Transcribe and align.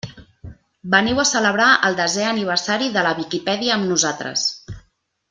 Veniu 0.93 1.19
a 1.23 1.25
celebrar 1.31 1.67
el 1.89 1.97
desè 2.01 2.25
aniversari 2.29 2.87
de 2.97 3.05
la 3.09 3.13
Viquipèdia 3.21 3.77
amb 3.77 3.91
nosaltres! 3.95 4.47